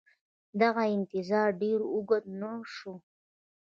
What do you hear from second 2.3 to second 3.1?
نه شو.